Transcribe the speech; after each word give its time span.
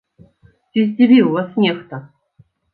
Ці 0.71 0.79
здзівіў 0.87 1.31
вас 1.37 1.49
нехта? 1.67 2.03